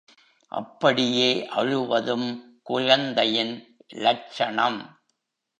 அப்படியே 0.47 1.47
அழுவதும் 1.47 2.59
குழந்தையின் 2.63 3.77
லட்சணம். 3.87 4.99